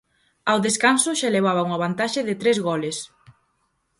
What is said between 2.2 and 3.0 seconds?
de tres goles.